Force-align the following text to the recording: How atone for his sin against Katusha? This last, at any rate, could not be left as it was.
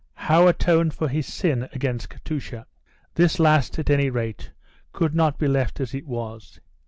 How 0.15 0.47
atone 0.47 0.89
for 0.89 1.07
his 1.09 1.31
sin 1.31 1.69
against 1.73 2.09
Katusha? 2.09 2.65
This 3.13 3.39
last, 3.39 3.77
at 3.77 3.91
any 3.91 4.09
rate, 4.09 4.49
could 4.93 5.13
not 5.13 5.37
be 5.37 5.47
left 5.47 5.79
as 5.79 5.93
it 5.93 6.07
was. 6.07 6.59